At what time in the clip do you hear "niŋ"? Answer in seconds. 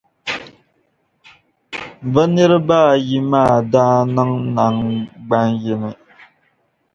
4.15-4.29